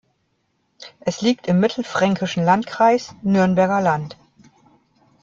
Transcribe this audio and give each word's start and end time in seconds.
Es 1.01 1.21
liegt 1.21 1.45
im 1.45 1.59
mittelfränkischen 1.59 2.43
Landkreis 2.43 3.13
Nürnberger 3.21 3.81
Land. 3.81 4.17